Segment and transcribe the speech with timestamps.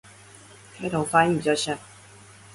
[0.79, 1.77] 開頭發音比較像